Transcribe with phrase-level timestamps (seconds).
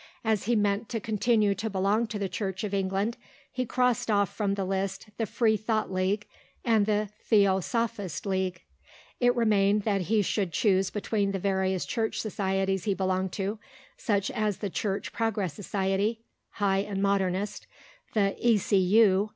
[0.23, 3.17] As he meant to continue to belong to the Church of England,
[3.51, 6.25] he crossed off from the list the Free Thought League
[6.65, 8.55] and the Theosophist Society.
[9.19, 13.59] It remained that he should choose between the various Church societies he belonged to,
[13.95, 16.23] such as the Church Progress Society
[16.53, 17.67] (High and Modernist),
[18.15, 18.57] the E.
[18.57, 18.77] C.
[18.77, 19.29] U.